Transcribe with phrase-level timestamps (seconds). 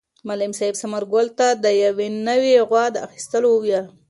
[0.27, 3.85] معلم صاحب ثمر ګل ته د یوې نوې غوا د اخیستلو وویل.